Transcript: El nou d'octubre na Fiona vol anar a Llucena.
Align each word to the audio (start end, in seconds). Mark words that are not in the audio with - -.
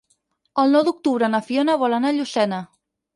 El 0.61 0.71
nou 0.75 0.83
d'octubre 0.87 1.29
na 1.33 1.41
Fiona 1.49 1.75
vol 1.83 1.93
anar 1.99 2.13
a 2.13 2.17
Llucena. 2.17 2.63